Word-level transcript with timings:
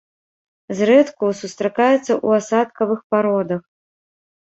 Зрэдку 0.79 1.29
сустракаецца 1.41 1.99
ў 2.25 2.29
асадкавых 2.41 2.99
пародах. 3.15 3.61